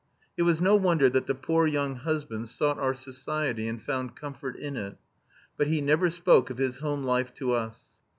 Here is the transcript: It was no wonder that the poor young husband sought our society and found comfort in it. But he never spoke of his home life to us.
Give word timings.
It 0.35 0.41
was 0.41 0.59
no 0.59 0.73
wonder 0.75 1.11
that 1.11 1.27
the 1.27 1.35
poor 1.35 1.67
young 1.67 1.93
husband 1.97 2.49
sought 2.49 2.79
our 2.79 2.95
society 2.95 3.67
and 3.67 3.79
found 3.79 4.15
comfort 4.15 4.55
in 4.55 4.75
it. 4.75 4.97
But 5.57 5.67
he 5.67 5.79
never 5.79 6.09
spoke 6.09 6.49
of 6.49 6.57
his 6.57 6.79
home 6.79 7.03
life 7.03 7.31
to 7.35 7.51
us. 7.51 7.99